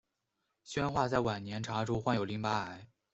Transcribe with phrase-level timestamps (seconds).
[0.63, 2.87] 宣化在晚年查出患有淋巴癌。